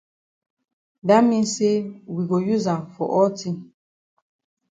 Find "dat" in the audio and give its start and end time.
1.07-1.21